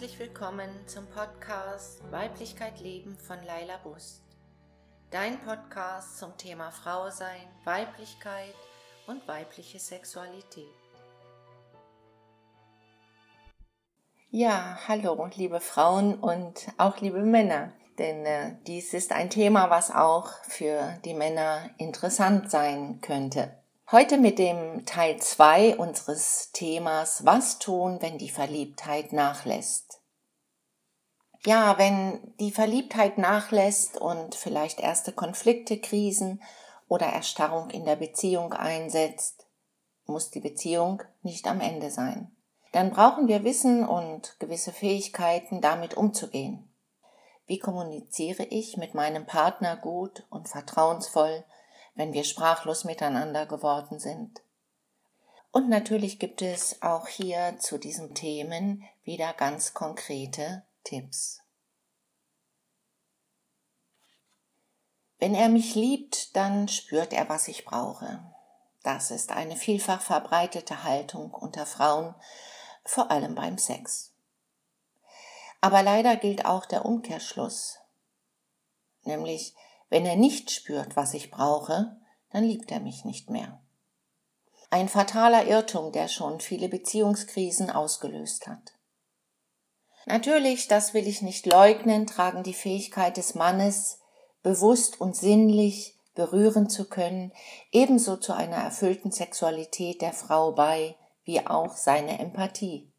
[0.00, 4.22] herzlich willkommen zum Podcast Weiblichkeit Leben von Laila Bust.
[5.10, 8.54] Dein Podcast zum Thema Frau sein, Weiblichkeit
[9.08, 10.68] und weibliche Sexualität.
[14.30, 19.90] Ja, hallo, liebe Frauen und auch liebe Männer, denn äh, dies ist ein Thema, was
[19.90, 23.58] auch für die Männer interessant sein könnte.
[23.90, 29.97] Heute mit dem Teil 2 unseres Themas Was tun, wenn die Verliebtheit nachlässt?
[31.44, 36.42] Ja, wenn die Verliebtheit nachlässt und vielleicht erste Konflikte, Krisen
[36.88, 39.46] oder Erstarrung in der Beziehung einsetzt,
[40.06, 42.34] muss die Beziehung nicht am Ende sein.
[42.72, 46.68] Dann brauchen wir Wissen und gewisse Fähigkeiten, damit umzugehen.
[47.46, 51.44] Wie kommuniziere ich mit meinem Partner gut und vertrauensvoll
[51.98, 54.40] wenn wir sprachlos miteinander geworden sind.
[55.50, 61.42] Und natürlich gibt es auch hier zu diesen Themen wieder ganz konkrete Tipps.
[65.18, 68.24] Wenn er mich liebt, dann spürt er, was ich brauche.
[68.82, 72.14] Das ist eine vielfach verbreitete Haltung unter Frauen,
[72.84, 74.14] vor allem beim Sex.
[75.60, 77.80] Aber leider gilt auch der Umkehrschluss,
[79.02, 79.54] nämlich
[79.90, 83.60] wenn er nicht spürt, was ich brauche, dann liebt er mich nicht mehr.
[84.70, 88.77] Ein fataler Irrtum, der schon viele Beziehungskrisen ausgelöst hat.
[90.08, 94.00] Natürlich, das will ich nicht leugnen, tragen die Fähigkeit des Mannes,
[94.42, 97.30] bewusst und sinnlich berühren zu können,
[97.72, 102.90] ebenso zu einer erfüllten Sexualität der Frau bei, wie auch seine Empathie.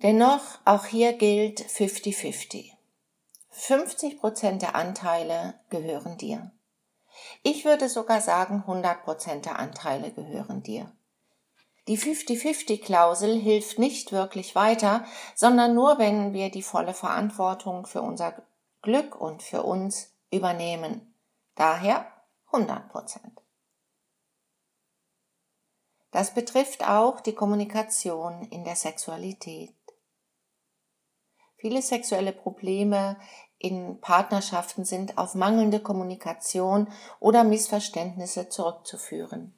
[0.00, 2.70] Dennoch, auch hier gilt 50-50.
[3.50, 6.52] 50 Prozent der Anteile gehören dir.
[7.42, 10.92] Ich würde sogar sagen, 100 Prozent der Anteile gehören dir.
[11.88, 15.04] Die 50-50-Klausel hilft nicht wirklich weiter,
[15.34, 18.40] sondern nur, wenn wir die volle Verantwortung für unser
[18.82, 21.14] Glück und für uns übernehmen.
[21.56, 22.06] Daher
[22.52, 23.42] 100 Prozent.
[26.12, 29.74] Das betrifft auch die Kommunikation in der Sexualität.
[31.56, 33.18] Viele sexuelle Probleme
[33.58, 39.56] in Partnerschaften sind auf mangelnde Kommunikation oder Missverständnisse zurückzuführen.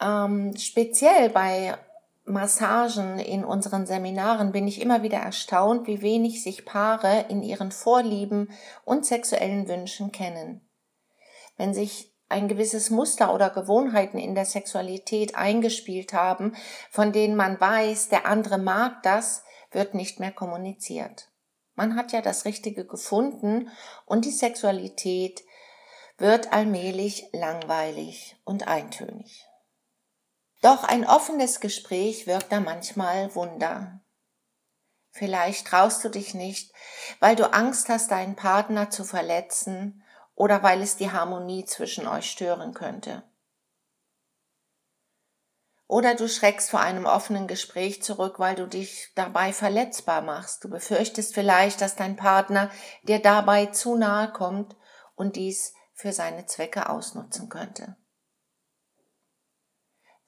[0.00, 1.76] Ähm, speziell bei
[2.24, 7.72] Massagen in unseren Seminaren bin ich immer wieder erstaunt, wie wenig sich Paare in ihren
[7.72, 8.50] Vorlieben
[8.84, 10.66] und sexuellen Wünschen kennen.
[11.56, 16.54] Wenn sich ein gewisses Muster oder Gewohnheiten in der Sexualität eingespielt haben,
[16.90, 21.28] von denen man weiß, der andere mag das, wird nicht mehr kommuniziert.
[21.74, 23.70] Man hat ja das Richtige gefunden
[24.06, 25.42] und die Sexualität
[26.18, 29.49] wird allmählich langweilig und eintönig.
[30.60, 34.00] Doch ein offenes Gespräch wirkt da manchmal Wunder.
[35.10, 36.72] Vielleicht traust du dich nicht,
[37.18, 40.02] weil du Angst hast, deinen Partner zu verletzen
[40.34, 43.22] oder weil es die Harmonie zwischen euch stören könnte.
[45.86, 50.62] Oder du schreckst vor einem offenen Gespräch zurück, weil du dich dabei verletzbar machst.
[50.62, 52.70] Du befürchtest vielleicht, dass dein Partner
[53.02, 54.76] dir dabei zu nahe kommt
[55.16, 57.96] und dies für seine Zwecke ausnutzen könnte.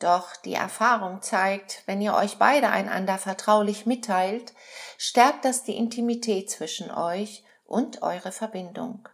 [0.03, 4.53] Doch die Erfahrung zeigt, wenn ihr euch beide einander vertraulich mitteilt,
[4.99, 9.09] stärkt das die Intimität zwischen euch und eure Verbindung.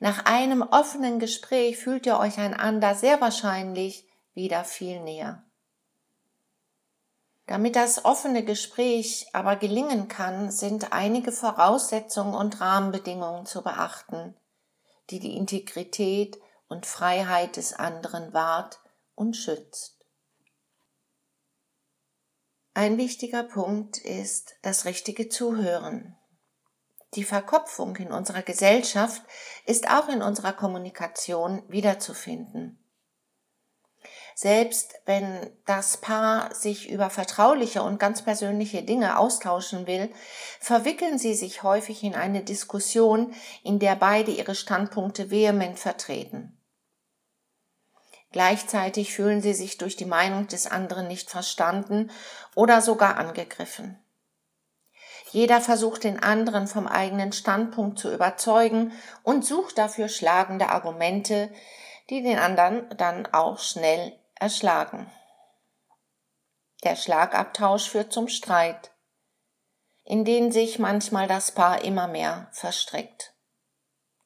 [0.00, 4.04] Nach einem offenen Gespräch fühlt ihr euch einander sehr wahrscheinlich
[4.34, 5.44] wieder viel näher.
[7.46, 14.36] Damit das offene Gespräch aber gelingen kann, sind einige Voraussetzungen und Rahmenbedingungen zu beachten,
[15.10, 16.36] die die Integrität
[16.66, 18.80] und Freiheit des anderen wahrt
[19.20, 19.98] und schützt.
[22.72, 26.16] Ein wichtiger Punkt ist das richtige Zuhören.
[27.14, 29.22] Die Verkopfung in unserer Gesellschaft
[29.66, 32.82] ist auch in unserer Kommunikation wiederzufinden.
[34.34, 40.10] Selbst wenn das Paar sich über vertrauliche und ganz persönliche Dinge austauschen will,
[40.60, 43.34] verwickeln sie sich häufig in eine Diskussion,
[43.64, 46.59] in der beide ihre Standpunkte vehement vertreten.
[48.32, 52.10] Gleichzeitig fühlen sie sich durch die Meinung des anderen nicht verstanden
[52.54, 53.98] oder sogar angegriffen.
[55.32, 58.92] Jeder versucht den anderen vom eigenen Standpunkt zu überzeugen
[59.22, 61.52] und sucht dafür schlagende Argumente,
[62.08, 65.10] die den anderen dann auch schnell erschlagen.
[66.82, 68.90] Der Schlagabtausch führt zum Streit,
[70.04, 73.34] in den sich manchmal das Paar immer mehr verstrickt.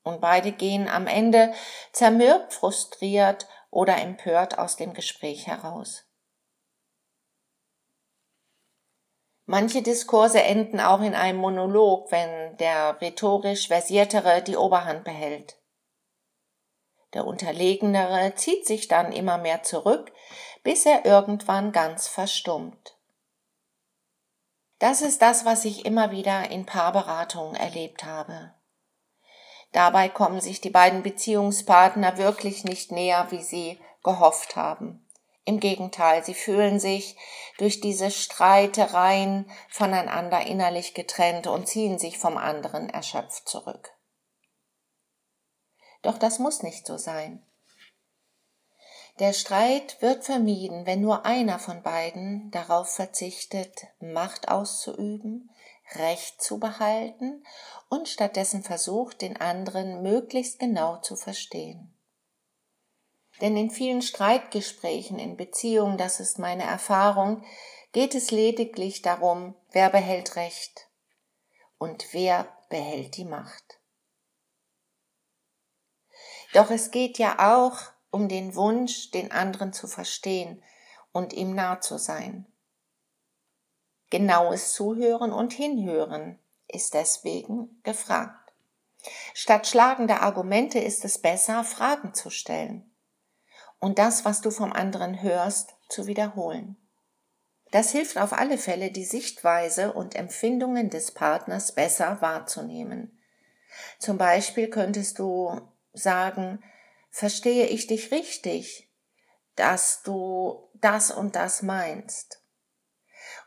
[0.02, 1.52] Und beide gehen am Ende
[1.92, 6.06] zermürbt, frustriert oder empört aus dem Gespräch heraus.
[9.46, 15.60] Manche Diskurse enden auch in einem Monolog, wenn der rhetorisch versiertere die Oberhand behält.
[17.12, 20.12] Der Unterlegenere zieht sich dann immer mehr zurück,
[20.62, 22.98] bis er irgendwann ganz verstummt.
[24.78, 28.54] Das ist das, was ich immer wieder in Paarberatungen erlebt habe.
[29.74, 35.04] Dabei kommen sich die beiden Beziehungspartner wirklich nicht näher, wie sie gehofft haben.
[35.44, 37.16] Im Gegenteil, sie fühlen sich
[37.58, 43.90] durch diese Streitereien voneinander innerlich getrennt und ziehen sich vom anderen erschöpft zurück.
[46.02, 47.44] Doch das muss nicht so sein.
[49.18, 55.50] Der Streit wird vermieden, wenn nur einer von beiden darauf verzichtet, Macht auszuüben,
[55.92, 57.44] Recht zu behalten
[57.88, 61.94] und stattdessen versucht, den anderen möglichst genau zu verstehen.
[63.40, 67.44] Denn in vielen Streitgesprächen in Beziehungen, das ist meine Erfahrung,
[67.92, 70.88] geht es lediglich darum, wer behält Recht
[71.78, 73.80] und wer behält die Macht.
[76.52, 77.78] Doch es geht ja auch
[78.10, 80.62] um den Wunsch, den anderen zu verstehen
[81.12, 82.46] und ihm nah zu sein.
[84.14, 86.38] Genaues Zuhören und Hinhören
[86.68, 88.52] ist deswegen gefragt.
[89.34, 92.88] Statt schlagender Argumente ist es besser, Fragen zu stellen
[93.80, 96.76] und das, was du vom anderen hörst, zu wiederholen.
[97.72, 103.18] Das hilft auf alle Fälle, die Sichtweise und Empfindungen des Partners besser wahrzunehmen.
[103.98, 105.60] Zum Beispiel könntest du
[105.92, 106.62] sagen,
[107.10, 108.88] verstehe ich dich richtig,
[109.56, 112.43] dass du das und das meinst.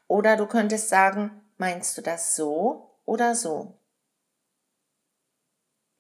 [0.08, 3.78] Oder du könntest sagen, meinst du das so oder so?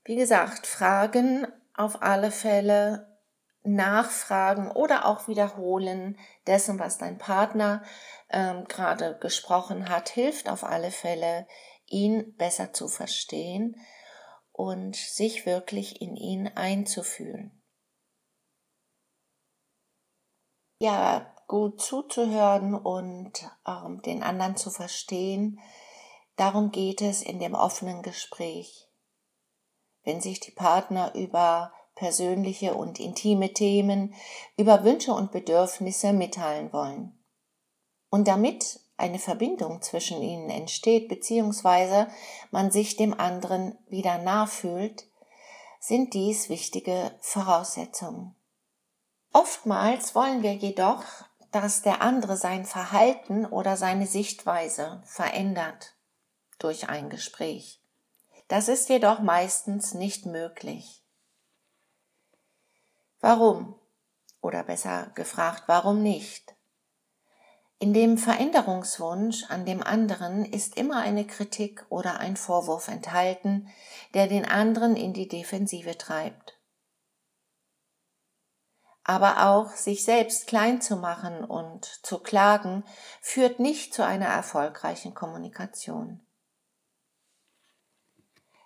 [0.03, 3.17] Wie gesagt, Fragen auf alle Fälle
[3.63, 6.17] Nachfragen oder auch Wiederholen
[6.47, 7.83] dessen, was dein Partner
[8.29, 11.45] ähm, gerade gesprochen hat, hilft auf alle Fälle,
[11.85, 13.75] ihn besser zu verstehen
[14.53, 17.51] und sich wirklich in ihn einzufühlen.
[20.79, 25.59] Ja, gut zuzuhören und ähm, den anderen zu verstehen,
[26.35, 28.87] darum geht es in dem offenen Gespräch.
[30.03, 34.13] Wenn sich die Partner über persönliche und intime Themen,
[34.55, 37.17] über Wünsche und Bedürfnisse mitteilen wollen.
[38.09, 42.07] Und damit eine Verbindung zwischen ihnen entsteht, beziehungsweise
[42.51, 45.07] man sich dem anderen wieder nachfühlt,
[45.79, 48.35] sind dies wichtige Voraussetzungen.
[49.33, 51.03] Oftmals wollen wir jedoch,
[51.61, 55.95] dass der andere sein Verhalten oder seine Sichtweise verändert
[56.59, 57.81] durch ein Gespräch.
[58.47, 61.03] Das ist jedoch meistens nicht möglich.
[63.19, 63.75] Warum?
[64.39, 66.55] Oder besser gefragt, warum nicht?
[67.79, 73.67] In dem Veränderungswunsch an dem anderen ist immer eine Kritik oder ein Vorwurf enthalten,
[74.13, 76.56] der den anderen in die Defensive treibt.
[79.07, 82.83] Aber auch sich selbst klein zu machen und zu klagen,
[83.21, 86.19] führt nicht zu einer erfolgreichen Kommunikation.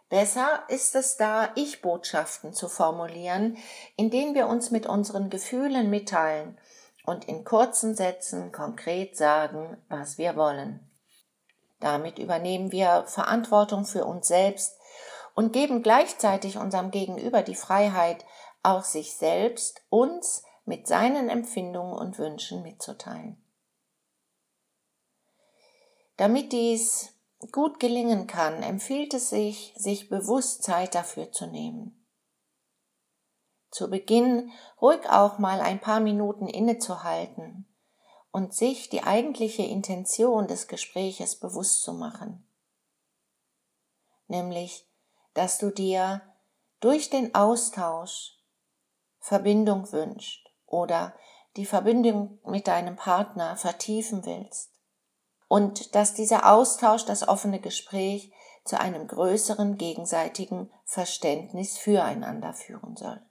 [0.10, 3.56] Besser ist es da, Ich-Botschaften zu formulieren,
[3.96, 6.58] in denen wir uns mit unseren Gefühlen mitteilen
[7.06, 10.92] und in kurzen Sätzen konkret sagen, was wir wollen.
[11.80, 14.75] Damit übernehmen wir Verantwortung für uns selbst
[15.36, 18.25] und geben gleichzeitig unserem Gegenüber die Freiheit,
[18.63, 23.44] auch sich selbst uns mit seinen Empfindungen und Wünschen mitzuteilen.
[26.18, 27.13] Damit dies
[27.51, 32.06] gut gelingen kann, empfiehlt es sich, sich bewusst Zeit dafür zu nehmen.
[33.72, 34.51] Zu Beginn
[34.82, 37.65] ruhig auch mal ein paar Minuten innezuhalten
[38.32, 42.46] und sich die eigentliche Intention des Gespräches bewusst zu machen.
[44.27, 44.88] Nämlich,
[45.34, 46.22] dass du dir
[46.82, 48.40] durch den Austausch
[49.22, 51.13] Verbindung wünscht oder
[51.56, 54.72] die Verbindung mit deinem Partner vertiefen willst
[55.48, 63.22] und dass dieser Austausch, das offene Gespräch zu einem größeren gegenseitigen Verständnis füreinander führen soll.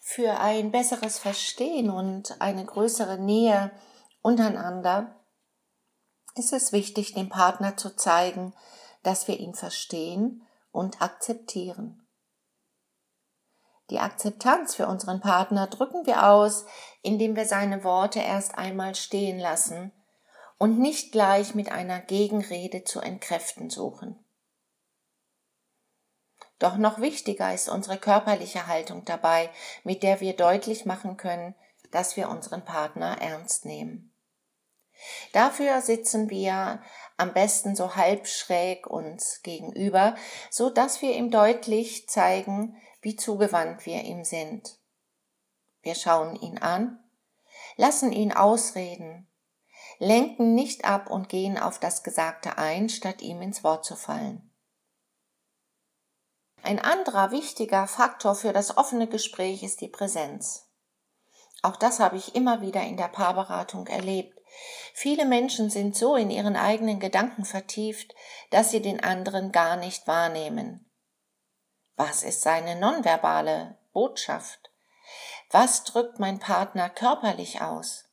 [0.00, 3.70] Für ein besseres Verstehen und eine größere Nähe
[4.22, 5.16] untereinander
[6.36, 8.54] ist es wichtig, dem Partner zu zeigen,
[9.02, 12.03] dass wir ihn verstehen und akzeptieren.
[13.90, 16.64] Die Akzeptanz für unseren Partner drücken wir aus,
[17.02, 19.92] indem wir seine Worte erst einmal stehen lassen
[20.58, 24.24] und nicht gleich mit einer Gegenrede zu entkräften suchen.
[26.58, 29.50] Doch noch wichtiger ist unsere körperliche Haltung dabei,
[29.82, 31.54] mit der wir deutlich machen können,
[31.90, 34.14] dass wir unseren Partner ernst nehmen.
[35.32, 36.80] Dafür sitzen wir
[37.16, 40.14] am besten so halb schräg uns gegenüber,
[40.50, 44.78] so dass wir ihm deutlich zeigen, wie zugewandt wir ihm sind.
[45.82, 46.98] Wir schauen ihn an,
[47.76, 49.28] lassen ihn ausreden,
[49.98, 54.50] lenken nicht ab und gehen auf das Gesagte ein, statt ihm ins Wort zu fallen.
[56.62, 60.70] Ein anderer wichtiger Faktor für das offene Gespräch ist die Präsenz.
[61.62, 64.38] Auch das habe ich immer wieder in der Paarberatung erlebt.
[64.94, 68.14] Viele Menschen sind so in ihren eigenen Gedanken vertieft,
[68.50, 70.90] dass sie den anderen gar nicht wahrnehmen.
[71.96, 74.70] Was ist seine nonverbale Botschaft?
[75.50, 78.04] Was drückt mein Partner körperlich aus?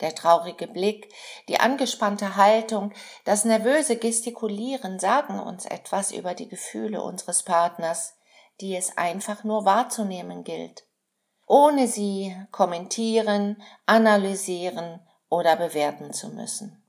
[0.00, 1.12] Der traurige Blick,
[1.48, 2.92] die angespannte Haltung,
[3.24, 8.14] das nervöse Gestikulieren sagen uns etwas über die Gefühle unseres Partners,
[8.60, 10.84] die es einfach nur wahrzunehmen gilt,
[11.46, 16.79] ohne sie kommentieren, analysieren oder bewerten zu müssen.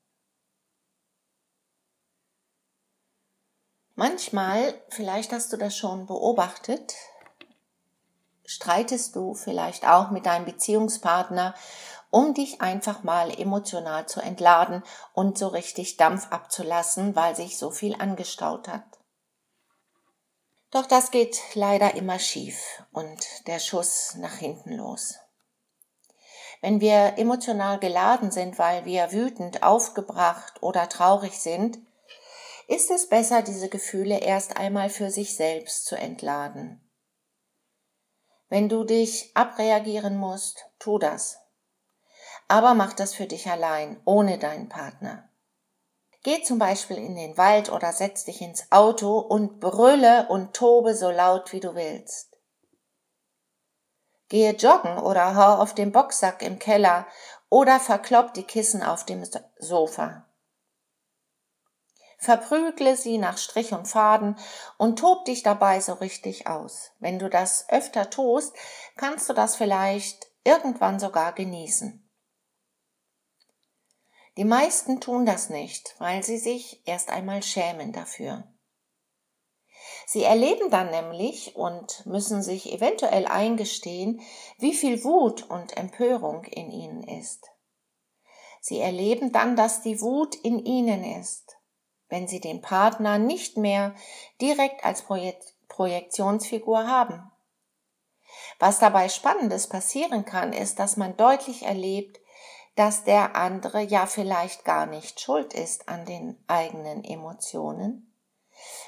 [3.95, 6.95] Manchmal, vielleicht hast du das schon beobachtet,
[8.45, 11.53] streitest du vielleicht auch mit deinem Beziehungspartner,
[12.09, 14.83] um dich einfach mal emotional zu entladen
[15.13, 18.83] und so richtig Dampf abzulassen, weil sich so viel angestaut hat.
[20.71, 25.15] Doch das geht leider immer schief und der Schuss nach hinten los.
[26.61, 31.79] Wenn wir emotional geladen sind, weil wir wütend, aufgebracht oder traurig sind,
[32.67, 36.81] ist es besser, diese Gefühle erst einmal für sich selbst zu entladen.
[38.49, 41.39] Wenn du dich abreagieren musst, tu das.
[42.47, 45.29] Aber mach das für dich allein, ohne deinen Partner.
[46.23, 50.95] Geh zum Beispiel in den Wald oder setz dich ins Auto und brülle und tobe
[50.95, 52.37] so laut wie du willst.
[54.29, 57.07] Gehe joggen oder hau auf dem Boxsack im Keller
[57.49, 59.23] oder verklopp die Kissen auf dem
[59.57, 60.25] Sofa.
[62.21, 64.37] Verprügle sie nach Strich und Faden
[64.77, 66.91] und tob dich dabei so richtig aus.
[66.99, 68.55] Wenn du das öfter tust,
[68.95, 72.07] kannst du das vielleicht irgendwann sogar genießen.
[74.37, 78.43] Die meisten tun das nicht, weil sie sich erst einmal schämen dafür.
[80.05, 84.21] Sie erleben dann nämlich und müssen sich eventuell eingestehen,
[84.59, 87.49] wie viel Wut und Empörung in ihnen ist.
[88.61, 91.50] Sie erleben dann, dass die Wut in ihnen ist,
[92.11, 93.95] wenn sie den Partner nicht mehr
[94.39, 97.31] direkt als Projekt Projektionsfigur haben.
[98.59, 102.19] Was dabei Spannendes passieren kann, ist, dass man deutlich erlebt,
[102.75, 108.13] dass der andere ja vielleicht gar nicht schuld ist an den eigenen Emotionen,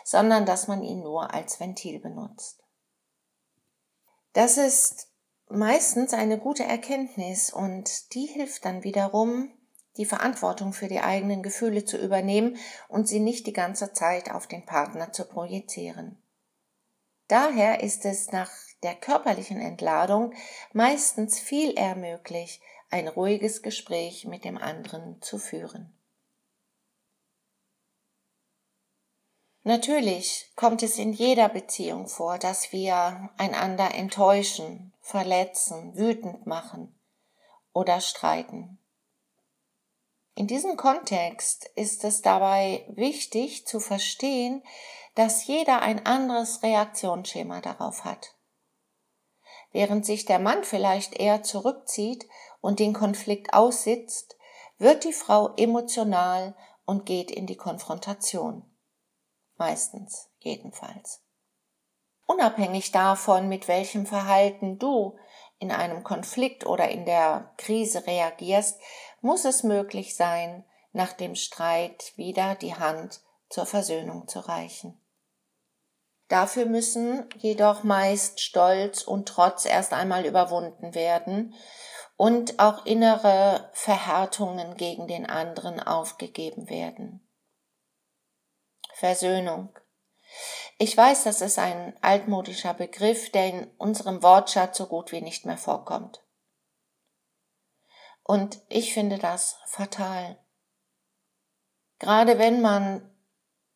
[0.03, 2.63] sondern dass man ihn nur als Ventil benutzt.
[4.33, 5.07] Das ist
[5.47, 9.51] meistens eine gute Erkenntnis und die hilft dann wiederum,
[9.97, 12.57] die Verantwortung für die eigenen Gefühle zu übernehmen
[12.87, 16.17] und sie nicht die ganze Zeit auf den Partner zu projizieren.
[17.27, 18.51] Daher ist es nach
[18.83, 20.33] der körperlichen Entladung
[20.73, 25.97] meistens viel eher möglich, ein ruhiges Gespräch mit dem anderen zu führen.
[29.65, 36.93] Natürlich kommt es in jeder Beziehung vor, dass wir einander enttäuschen, verletzen, wütend machen
[37.71, 38.77] oder streiten.
[40.35, 44.63] In diesem Kontext ist es dabei wichtig zu verstehen,
[45.15, 48.35] dass jeder ein anderes Reaktionsschema darauf hat.
[49.71, 52.27] Während sich der Mann vielleicht eher zurückzieht
[52.61, 54.37] und den Konflikt aussitzt,
[54.77, 58.69] wird die Frau emotional und geht in die Konfrontation
[59.57, 61.21] meistens jedenfalls.
[62.25, 65.17] Unabhängig davon, mit welchem Verhalten du
[65.59, 68.79] in einem Konflikt oder in der Krise reagierst,
[69.23, 74.99] muss es möglich sein, nach dem Streit wieder die Hand zur Versöhnung zu reichen.
[76.27, 81.55] Dafür müssen jedoch meist Stolz und Trotz erst einmal überwunden werden
[82.17, 87.27] und auch innere Verhärtungen gegen den anderen aufgegeben werden.
[88.93, 89.69] Versöhnung.
[90.77, 95.45] Ich weiß, das ist ein altmodischer Begriff, der in unserem Wortschatz so gut wie nicht
[95.45, 96.23] mehr vorkommt.
[98.23, 100.37] Und ich finde das fatal.
[101.99, 103.09] Gerade wenn man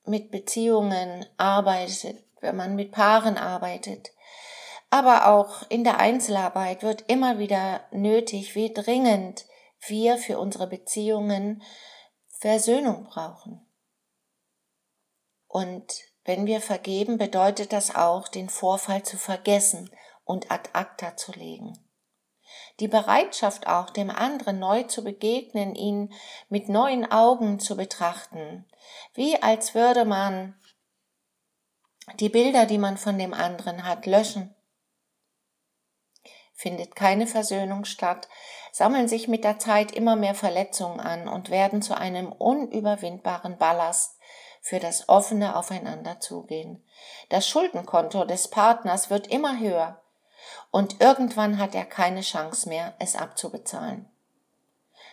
[0.06, 4.12] mit Beziehungen arbeitet, wenn man mit Paaren arbeitet,
[4.90, 9.46] aber auch in der Einzelarbeit wird immer wieder nötig, wie dringend
[9.86, 11.62] wir für unsere Beziehungen
[12.40, 13.66] Versöhnung brauchen.
[15.48, 19.90] Und wenn wir vergeben, bedeutet das auch, den Vorfall zu vergessen
[20.24, 21.87] und ad acta zu legen.
[22.80, 26.14] Die Bereitschaft auch, dem anderen neu zu begegnen, ihn
[26.48, 28.66] mit neuen Augen zu betrachten,
[29.14, 30.56] wie als würde man
[32.20, 34.56] die Bilder, die man von dem anderen hat, löschen.
[36.54, 38.28] Findet keine Versöhnung statt,
[38.72, 44.20] sammeln sich mit der Zeit immer mehr Verletzungen an und werden zu einem unüberwindbaren Ballast
[44.62, 46.84] für das offene Aufeinanderzugehen.
[47.30, 50.04] Das Schuldenkonto des Partners wird immer höher
[50.72, 54.10] und irgendwann hat er keine Chance mehr, es abzubezahlen.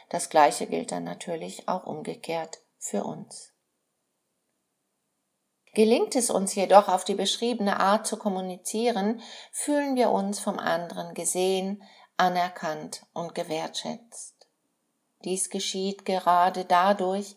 [0.09, 3.53] Das Gleiche gilt dann natürlich auch umgekehrt für uns.
[5.75, 11.15] Gelingt es uns jedoch auf die beschriebene Art zu kommunizieren, fühlen wir uns vom anderen
[11.15, 11.83] gesehen,
[12.17, 14.35] anerkannt und gewertschätzt.
[15.25, 17.37] Dies geschieht gerade dadurch,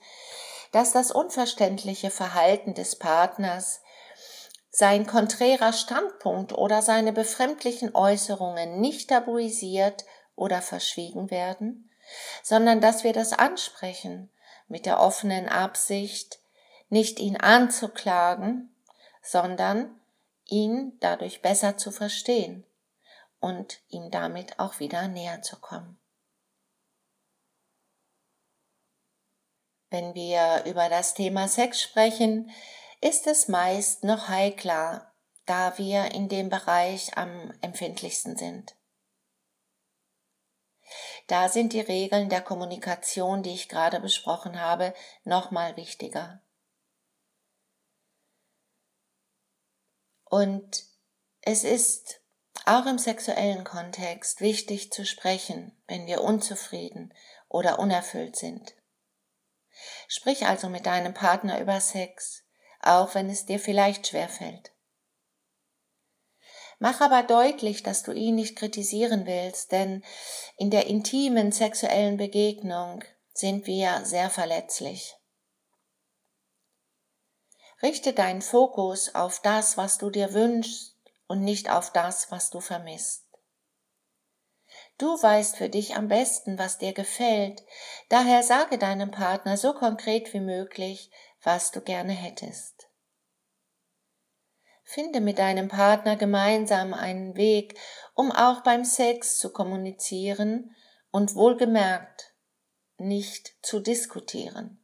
[0.71, 3.81] dass das unverständliche Verhalten des Partners,
[4.77, 10.05] sein konträrer Standpunkt oder seine befremdlichen Äußerungen nicht tabuisiert
[10.35, 11.89] oder verschwiegen werden,
[12.43, 14.29] sondern dass wir das ansprechen
[14.67, 16.37] mit der offenen Absicht,
[16.89, 18.69] nicht ihn anzuklagen,
[19.23, 19.99] sondern
[20.45, 22.63] ihn dadurch besser zu verstehen
[23.39, 25.97] und ihm damit auch wieder näher zu kommen.
[29.89, 32.51] Wenn wir über das Thema Sex sprechen,
[33.01, 35.13] ist es meist noch heikler,
[35.45, 38.75] da wir in dem Bereich am empfindlichsten sind.
[41.27, 46.41] Da sind die Regeln der Kommunikation, die ich gerade besprochen habe, nochmal wichtiger.
[50.23, 50.85] Und
[51.41, 52.21] es ist
[52.65, 57.13] auch im sexuellen Kontext wichtig zu sprechen, wenn wir unzufrieden
[57.47, 58.75] oder unerfüllt sind.
[60.07, 62.46] Sprich also mit deinem Partner über Sex,
[62.81, 64.71] auch wenn es dir vielleicht schwerfällt.
[66.79, 70.03] Mach aber deutlich, dass du ihn nicht kritisieren willst, denn
[70.57, 75.15] in der intimen sexuellen Begegnung sind wir sehr verletzlich.
[77.81, 80.95] Richte deinen Fokus auf das, was du dir wünschst
[81.27, 83.23] und nicht auf das, was du vermisst.
[84.97, 87.63] Du weißt für dich am besten, was dir gefällt,
[88.09, 91.11] daher sage deinem Partner so konkret wie möglich,
[91.47, 92.89] was du gerne hättest.
[94.83, 97.79] Finde mit deinem Partner gemeinsam einen Weg,
[98.15, 100.75] um auch beim Sex zu kommunizieren
[101.09, 102.33] und wohlgemerkt
[102.97, 104.83] nicht zu diskutieren.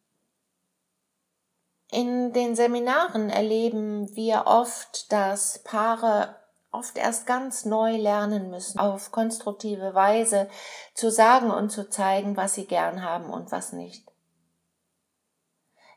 [1.91, 6.39] In den Seminaren erleben wir oft, dass Paare
[6.71, 10.47] oft erst ganz neu lernen müssen, auf konstruktive Weise
[10.95, 14.12] zu sagen und zu zeigen, was sie gern haben und was nicht.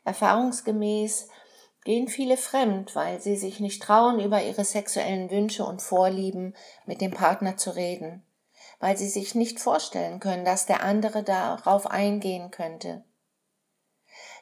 [0.06, 1.28] Erfahrungsgemäß
[1.84, 6.54] gehen viele fremd, weil sie sich nicht trauen, über ihre sexuellen Wünsche und Vorlieben
[6.86, 8.24] mit dem Partner zu reden,
[8.80, 13.04] weil sie sich nicht vorstellen können, dass der andere darauf eingehen könnte.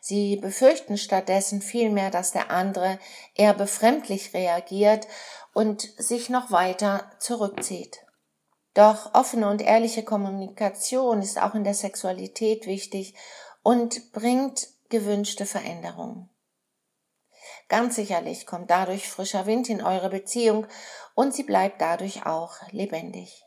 [0.01, 2.99] Sie befürchten stattdessen vielmehr, dass der andere
[3.35, 5.07] eher befremdlich reagiert
[5.55, 8.05] und sich noch weiter zurückzieht.
[8.75, 13.15] Doch offene und ehrliche Kommunikation ist auch in der Sexualität wichtig
[13.63, 16.31] und bringt gewünschte Veränderungen.
[17.69, 20.67] Ganz sicherlich kommt dadurch frischer Wind in eure Beziehung
[21.15, 23.45] und sie bleibt dadurch auch lebendig.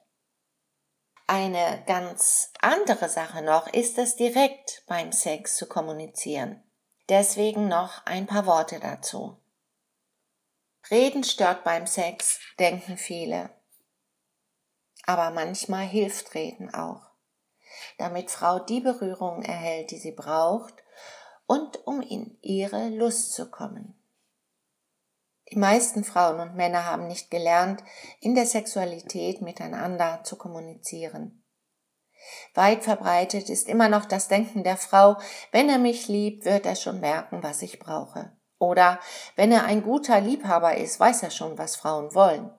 [1.28, 6.64] Eine ganz andere Sache noch ist es direkt beim Sex zu kommunizieren.
[7.10, 9.38] Deswegen noch ein paar Worte dazu.
[10.90, 13.50] Reden stört beim Sex, denken viele.
[15.06, 17.02] Aber manchmal hilft Reden auch,
[17.98, 20.74] damit Frau die Berührung erhält, die sie braucht
[21.48, 23.96] und um in ihre Lust zu kommen.
[25.50, 27.82] Die meisten Frauen und Männer haben nicht gelernt,
[28.20, 31.44] in der Sexualität miteinander zu kommunizieren.
[32.54, 35.18] Weit verbreitet ist immer noch das Denken der Frau,
[35.52, 38.36] wenn er mich liebt, wird er schon merken, was ich brauche.
[38.60, 39.00] Oder
[39.36, 42.52] wenn er ein guter Liebhaber ist, weiß er schon, was Frauen wollen.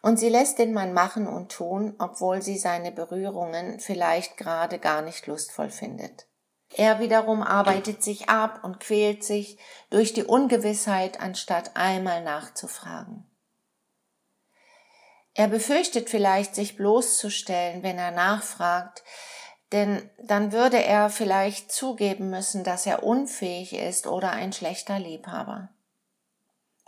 [0.00, 5.02] Und sie lässt den Mann machen und tun, obwohl sie seine Berührungen vielleicht gerade gar
[5.02, 6.26] nicht lustvoll findet.
[6.74, 9.58] Er wiederum arbeitet sich ab und quält sich
[9.90, 13.28] durch die Ungewissheit, anstatt einmal nachzufragen.
[15.34, 19.02] Er befürchtet vielleicht, sich bloßzustellen, wenn er nachfragt,
[19.72, 25.70] denn dann würde er vielleicht zugeben müssen, dass er unfähig ist oder ein schlechter Liebhaber.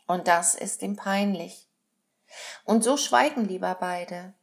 [0.07, 1.67] Und das ist ihm peinlich.
[2.65, 4.35] Und so schweigen lieber beide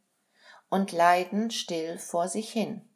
[0.68, 2.91] und leiden still vor sich hin.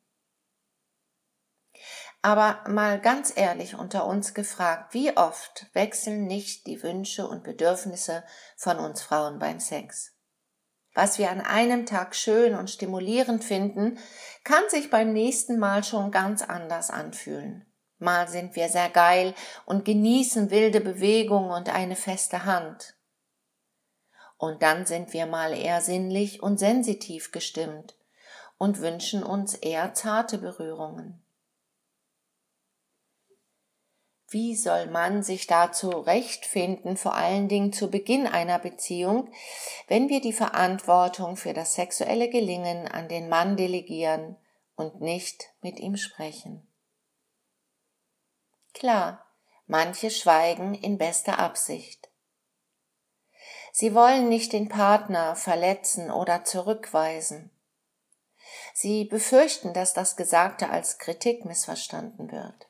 [2.27, 8.25] Aber mal ganz ehrlich unter uns gefragt, wie oft wechseln nicht die Wünsche und Bedürfnisse
[8.57, 10.13] von uns Frauen beim Sex?
[10.93, 14.01] Was wir an einem Tag schön und stimulierend finden,
[14.43, 17.65] kann sich beim nächsten Mal schon ganz anders anfühlen.
[17.99, 19.33] Mal sind wir sehr geil
[19.65, 22.97] und genießen wilde Bewegung und eine feste Hand.
[24.37, 27.95] Und dann sind wir mal eher sinnlich und sensitiv gestimmt
[28.59, 31.23] und wünschen uns eher zarte Berührungen.
[34.29, 39.31] Wie soll man sich da zurechtfinden, vor allen Dingen zu Beginn einer Beziehung,
[39.87, 44.37] wenn wir die Verantwortung für das sexuelle Gelingen an den Mann delegieren
[44.75, 46.67] und nicht mit ihm sprechen?
[48.75, 49.25] Klar,
[49.67, 52.11] manche schweigen in bester Absicht.
[53.73, 57.51] Sie wollen nicht den Partner verletzen oder zurückweisen.
[58.75, 62.66] Sie befürchten, dass das Gesagte als Kritik missverstanden wird.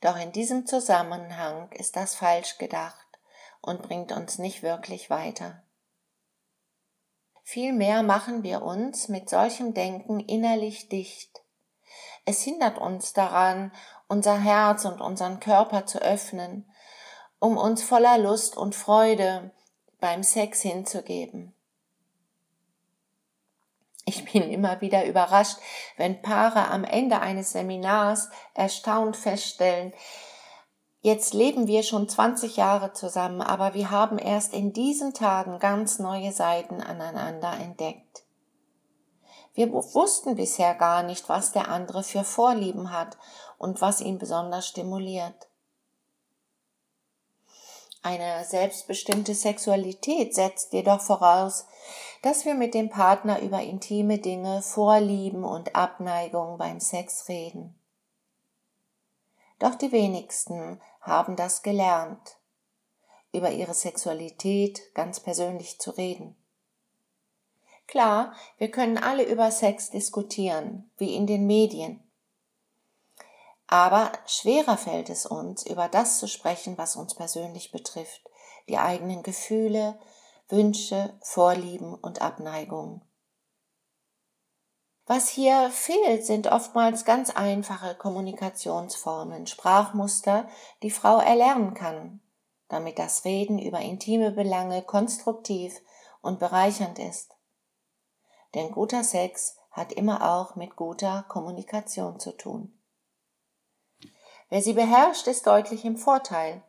[0.00, 3.06] Doch in diesem Zusammenhang ist das falsch gedacht
[3.60, 5.62] und bringt uns nicht wirklich weiter.
[7.42, 11.42] Vielmehr machen wir uns mit solchem Denken innerlich dicht.
[12.24, 13.72] Es hindert uns daran,
[14.08, 16.70] unser Herz und unseren Körper zu öffnen,
[17.38, 19.52] um uns voller Lust und Freude
[20.00, 21.55] beim Sex hinzugeben.
[24.08, 25.58] Ich bin immer wieder überrascht,
[25.96, 29.92] wenn Paare am Ende eines Seminars erstaunt feststellen,
[31.00, 35.98] jetzt leben wir schon 20 Jahre zusammen, aber wir haben erst in diesen Tagen ganz
[35.98, 38.22] neue Seiten aneinander entdeckt.
[39.54, 43.18] Wir wussten bisher gar nicht, was der andere für Vorlieben hat
[43.58, 45.48] und was ihn besonders stimuliert.
[48.02, 51.66] Eine selbstbestimmte Sexualität setzt jedoch voraus,
[52.26, 57.78] dass wir mit dem Partner über intime Dinge, Vorlieben und Abneigung beim Sex reden.
[59.60, 62.38] Doch die wenigsten haben das gelernt,
[63.32, 66.34] über ihre Sexualität ganz persönlich zu reden.
[67.86, 72.02] Klar, wir können alle über Sex diskutieren, wie in den Medien.
[73.68, 78.28] Aber schwerer fällt es uns, über das zu sprechen, was uns persönlich betrifft,
[78.68, 79.96] die eigenen Gefühle,
[80.48, 83.02] Wünsche, Vorlieben und Abneigungen.
[85.06, 90.48] Was hier fehlt, sind oftmals ganz einfache Kommunikationsformen, Sprachmuster,
[90.82, 92.20] die Frau erlernen kann,
[92.68, 95.80] damit das Reden über intime Belange konstruktiv
[96.22, 97.36] und bereichernd ist.
[98.54, 102.76] Denn guter Sex hat immer auch mit guter Kommunikation zu tun.
[104.48, 106.62] Wer sie beherrscht, ist deutlich im Vorteil.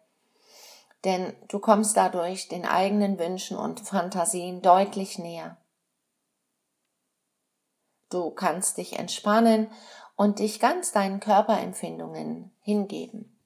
[1.04, 5.58] Denn du kommst dadurch den eigenen Wünschen und Fantasien deutlich näher.
[8.10, 9.70] Du kannst dich entspannen
[10.16, 13.38] und dich ganz deinen Körperempfindungen hingeben.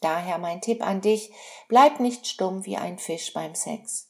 [0.00, 1.30] Daher mein Tipp an dich,
[1.68, 4.08] bleib nicht stumm wie ein Fisch beim Sex.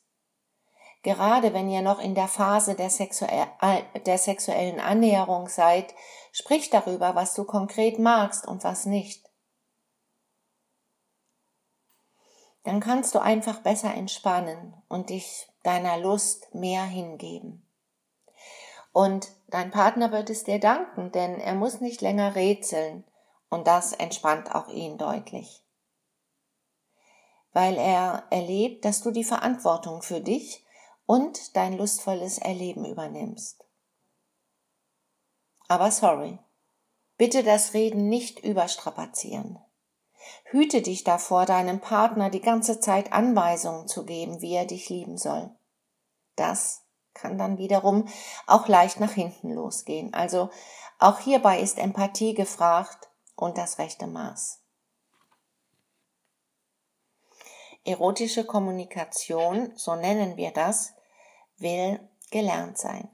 [1.03, 3.49] Gerade wenn ihr noch in der Phase der, sexuell,
[4.07, 5.95] der sexuellen Annäherung seid,
[6.31, 9.30] sprich darüber, was du konkret magst und was nicht.
[12.65, 17.67] Dann kannst du einfach besser entspannen und dich deiner Lust mehr hingeben.
[18.93, 23.05] Und dein Partner wird es dir danken, denn er muss nicht länger rätseln
[23.49, 25.65] und das entspannt auch ihn deutlich.
[27.53, 30.65] Weil er erlebt, dass du die Verantwortung für dich
[31.07, 33.65] und dein lustvolles Erleben übernimmst.
[35.67, 36.39] Aber sorry,
[37.17, 39.59] bitte das Reden nicht überstrapazieren.
[40.45, 45.17] Hüte dich davor, deinem Partner die ganze Zeit Anweisungen zu geben, wie er dich lieben
[45.17, 45.51] soll.
[46.37, 46.83] Das
[47.15, 48.09] kann dann wiederum
[48.47, 50.15] auch leicht nach hinten losgehen.
[50.15, 50.51] Also
[50.99, 54.61] auch hierbei ist Empathie gefragt und das rechte Maß.
[57.85, 60.93] Erotische Kommunikation, so nennen wir das,
[61.57, 63.09] will gelernt sein.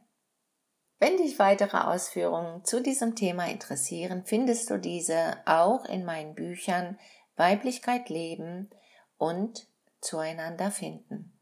[0.98, 6.98] Wenn dich weitere Ausführungen zu diesem Thema interessieren, findest du diese auch in meinen Büchern
[7.36, 8.70] Weiblichkeit leben
[9.18, 9.68] und
[10.00, 11.35] zueinander finden.